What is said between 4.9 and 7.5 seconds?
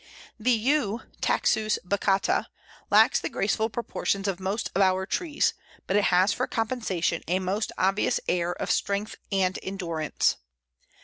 trees, but it has for compensation a